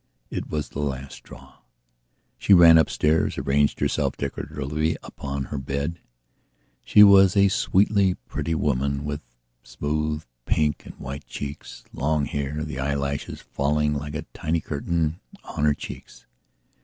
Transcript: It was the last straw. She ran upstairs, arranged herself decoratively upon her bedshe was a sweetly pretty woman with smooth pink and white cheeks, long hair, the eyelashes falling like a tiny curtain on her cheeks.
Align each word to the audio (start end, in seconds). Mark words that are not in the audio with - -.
It 0.31 0.49
was 0.49 0.69
the 0.69 0.79
last 0.79 1.11
straw. 1.13 1.59
She 2.39 2.55
ran 2.55 2.79
upstairs, 2.79 3.37
arranged 3.37 3.79
herself 3.81 4.17
decoratively 4.17 4.97
upon 5.03 5.43
her 5.43 5.59
bedshe 5.59 5.99
was 7.07 7.37
a 7.37 7.49
sweetly 7.49 8.15
pretty 8.27 8.55
woman 8.55 9.05
with 9.05 9.21
smooth 9.61 10.23
pink 10.45 10.87
and 10.87 10.95
white 10.95 11.27
cheeks, 11.27 11.83
long 11.93 12.25
hair, 12.25 12.63
the 12.63 12.79
eyelashes 12.79 13.41
falling 13.41 13.93
like 13.93 14.15
a 14.15 14.23
tiny 14.33 14.59
curtain 14.59 15.19
on 15.43 15.65
her 15.65 15.75
cheeks. 15.75 16.25